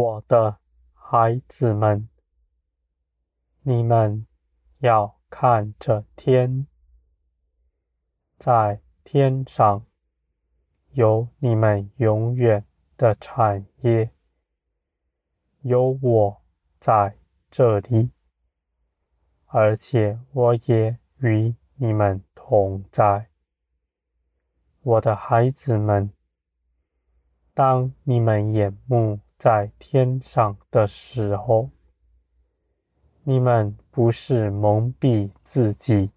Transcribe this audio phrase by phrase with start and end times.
[0.00, 0.56] 我的
[0.94, 2.08] 孩子们，
[3.60, 4.26] 你们
[4.78, 6.66] 要看着天，
[8.38, 9.84] 在天上
[10.92, 12.64] 有你们永远
[12.96, 14.10] 的产业，
[15.60, 16.42] 有我
[16.78, 17.18] 在
[17.50, 18.10] 这里，
[19.48, 23.28] 而且我也与你们同在，
[24.80, 26.10] 我的孩子们。
[27.52, 31.70] 当你们眼目在天上的时候，
[33.22, 36.10] 你们不是蒙蔽自己，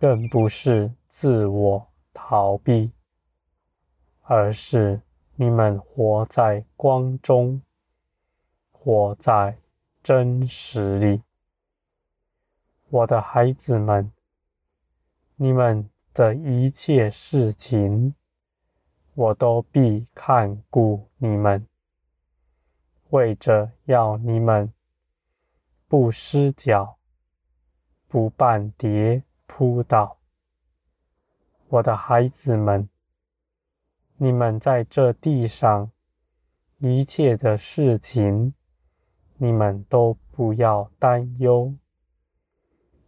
[0.00, 2.90] 更不是自我逃避，
[4.22, 5.02] 而是
[5.36, 7.60] 你们活在光中，
[8.70, 9.58] 活在
[10.02, 11.22] 真实里。
[12.88, 14.10] 我的孩子们，
[15.36, 18.14] 你们的一切事情，
[19.12, 21.66] 我都必看顾你们，
[23.12, 24.72] 为着要你们
[25.86, 26.96] 不失脚，
[28.08, 30.16] 不绊跌扑倒。
[31.68, 32.88] 我的孩子们，
[34.16, 35.90] 你们在这地上
[36.78, 38.54] 一切的事情，
[39.36, 41.74] 你们都不要担忧，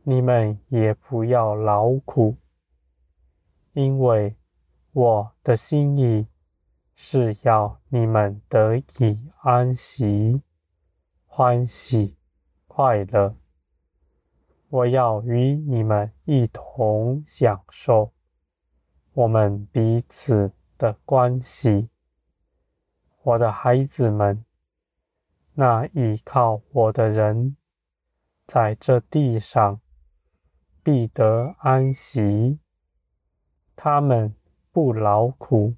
[0.02, 2.36] 你们也不要劳苦，
[3.72, 4.36] 因为。
[4.96, 6.24] 我的心意
[6.94, 10.42] 是要你们得以安息、
[11.26, 12.16] 欢喜、
[12.66, 13.36] 快乐。
[14.68, 18.12] 我要与你们一同享受
[19.12, 21.90] 我们彼此的关系。
[23.22, 24.44] 我的孩子们，
[25.54, 27.56] 那倚靠我的人，
[28.46, 29.80] 在这地上
[30.82, 32.58] 必得安息。
[33.76, 34.34] 他们。
[34.74, 35.76] 不劳苦，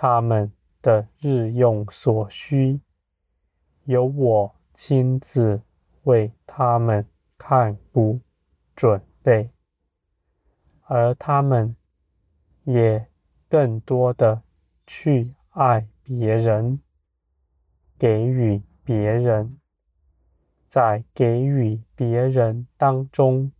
[0.00, 2.80] 他们的日用所需，
[3.82, 5.60] 由我亲自
[6.04, 7.04] 为他们
[7.36, 8.20] 看顾
[8.76, 9.50] 准备，
[10.82, 11.74] 而他们
[12.62, 13.08] 也
[13.48, 14.40] 更多的
[14.86, 16.78] 去爱别人，
[17.98, 19.58] 给予别人，
[20.68, 23.50] 在给予别人当中，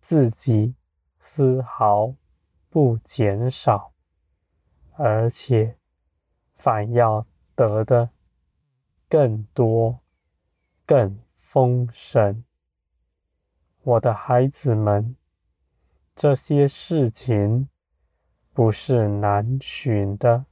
[0.00, 0.74] 自己
[1.20, 2.14] 丝毫。
[2.70, 3.93] 不减少，
[4.96, 5.76] 而且
[6.54, 8.10] 反要得的
[9.08, 10.00] 更多、
[10.86, 12.44] 更丰盛。
[13.82, 15.16] 我的孩子们，
[16.14, 17.68] 这些事情
[18.52, 20.46] 不是难寻的，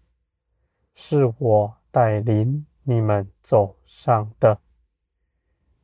[0.94, 4.60] 是我带领你们走上的。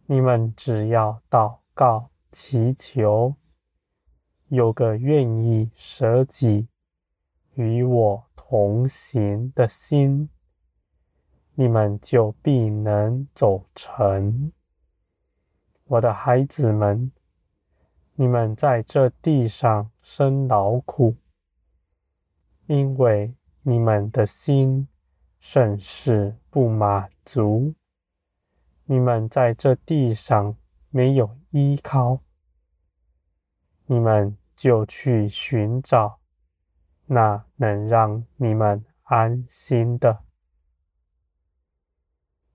[0.07, 3.35] 你们只要祷告、祈求。
[4.49, 6.69] 有个愿意舍己
[7.55, 10.31] 与我同行的心，
[11.53, 14.51] 你们就必能走成。
[15.85, 17.13] 我的孩子们，
[18.15, 21.15] 你们在这地上生劳苦，
[22.69, 24.89] 因为你们的心
[25.39, 27.75] 甚是不满足。
[28.87, 30.57] 你们在这地上
[30.89, 32.21] 没有依靠。
[33.85, 36.19] 你们就去寻找
[37.11, 40.25] 那能让你们安心的。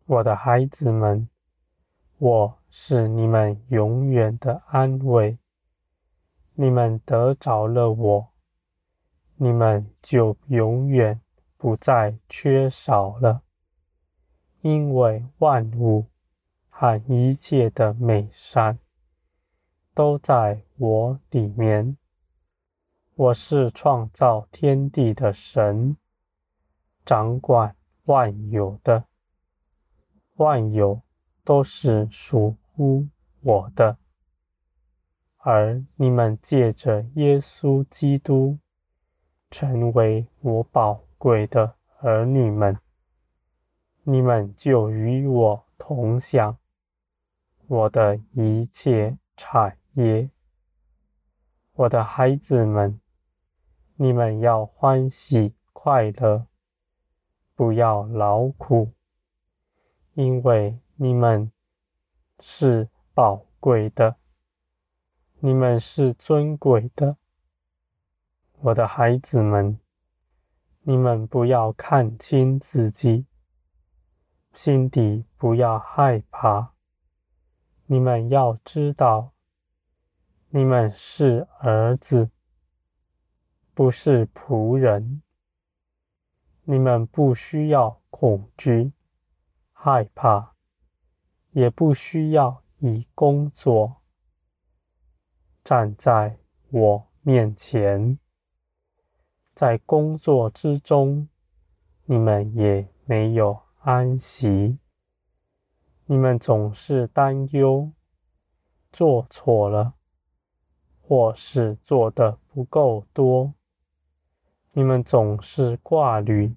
[0.06, 1.28] 我的孩子们，
[2.20, 5.40] 我是你们永远的安慰。
[6.54, 8.34] 你们得着了我，
[9.38, 11.20] 你们就永远
[11.58, 13.42] 不再缺少了，
[14.62, 16.06] 因为万物
[16.70, 18.78] 和一切的美善。
[19.96, 21.98] 都在我里面。
[23.16, 25.96] 我是创造天地的神，
[27.06, 27.76] 掌管
[28.06, 29.06] 万有的，
[30.38, 31.00] 万有
[31.44, 33.08] 都是属乎
[33.42, 33.98] 我的。
[35.38, 38.58] 而你们借着耶稣基督，
[39.52, 42.80] 成为我宝贵的儿女们，
[44.02, 46.58] 你们就与我同享
[47.68, 50.28] 我的一切产业，
[51.74, 53.00] 我的孩子们，
[53.96, 56.48] 你们要欢喜快乐，
[57.56, 58.92] 不要劳苦，
[60.14, 61.52] 因为你们
[62.40, 64.16] 是宝贵的，
[65.40, 67.18] 你们是尊贵的。
[68.62, 69.80] 我的孩子们，
[70.82, 73.28] 你们不要看轻自己，
[74.54, 76.74] 心底不要害怕，
[77.86, 79.34] 你们要知道。
[80.50, 82.30] 你们是儿子，
[83.74, 85.22] 不是仆人。
[86.64, 88.94] 你们不需要恐惧、
[89.72, 90.54] 害怕，
[91.52, 93.98] 也不需要以工作
[95.64, 96.38] 站在
[96.70, 98.18] 我面前。
[99.54, 101.28] 在工作之中，
[102.06, 104.78] 你们也没有安息。
[106.06, 107.92] 你们总是担忧，
[108.92, 109.96] 做错了，
[111.02, 113.54] 或是做的不够多。
[114.76, 116.56] 你们总是挂虑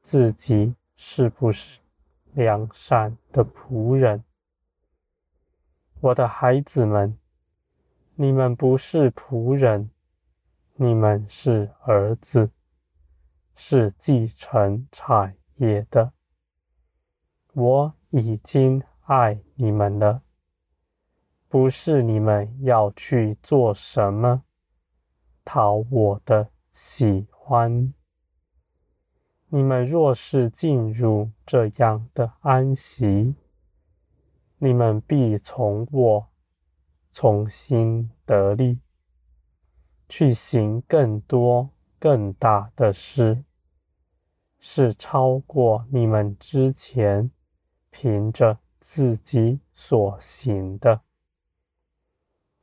[0.00, 1.78] 自己是不是
[2.32, 4.24] 良善的仆人。
[6.00, 7.16] 我的孩子们，
[8.16, 9.90] 你们不是仆人。
[10.74, 12.50] 你们是儿子，
[13.54, 16.12] 是继承产业的。
[17.52, 20.22] 我已经爱你们了，
[21.48, 24.42] 不是你们要去做什么
[25.44, 26.48] 讨我的
[26.82, 27.92] 喜欢。
[29.48, 33.34] 你们若是进入这样的安息，
[34.56, 36.28] 你们必从我
[37.12, 38.80] 重新得力。
[40.08, 41.68] 去行更多、
[41.98, 43.44] 更大的事，
[44.58, 47.30] 是超过你们之前
[47.90, 51.02] 凭着自己所行的。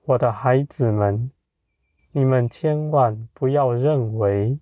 [0.06, 1.32] 我的孩子们，
[2.18, 4.60] 你们千万不要认为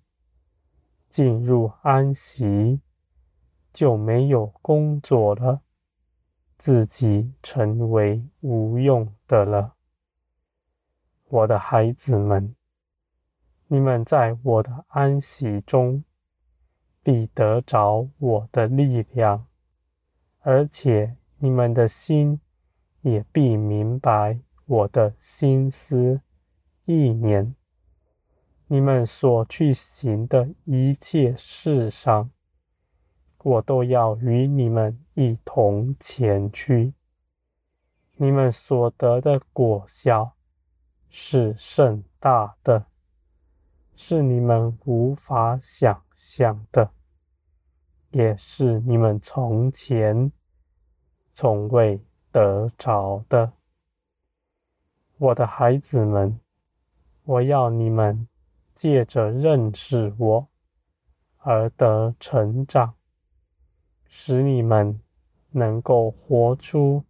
[1.08, 2.82] 进入安息
[3.72, 5.62] 就没有工作了，
[6.58, 9.72] 自己成为无用的了。
[11.28, 12.54] 我的孩子们。
[13.68, 16.04] 你们在我的安息中，
[17.02, 19.46] 必得着我的力量，
[20.40, 22.38] 而且你们的心
[23.00, 26.20] 也必明白我的心思
[26.86, 27.54] 一年。
[28.68, 32.30] 你们所去行的一切事上，
[33.44, 36.94] 我都要与你们一同前去。
[38.16, 40.32] 你们所得的果效
[41.10, 42.86] 是甚大的。
[43.98, 46.90] 是你们无法想象的，
[48.10, 50.30] 也是你们从前
[51.32, 51.98] 从未
[52.30, 53.52] 得着的。
[55.16, 56.38] 我的孩子们，
[57.26, 58.28] 我要你们
[58.72, 60.48] 借着认识我
[61.38, 62.94] 而得成长，
[64.04, 65.00] 使你们
[65.50, 67.02] 能够活出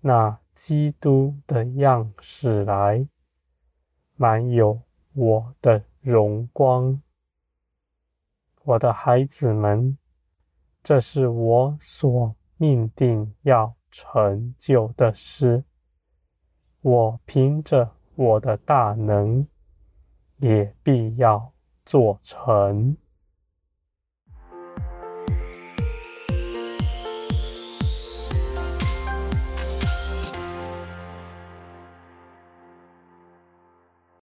[0.00, 3.08] 那基督的样式来，
[4.14, 4.80] 满有
[5.12, 7.02] 我的荣光，
[8.62, 9.98] 我的孩子们，
[10.84, 15.64] 这是我所命定要成就的事。
[16.80, 19.44] 我凭着我的大能，
[20.44, 21.54] 也必要
[21.86, 22.94] 做成。